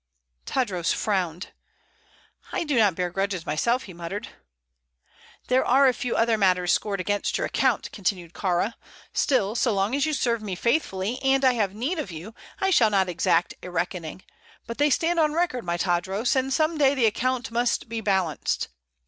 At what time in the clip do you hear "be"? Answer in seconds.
17.87-18.01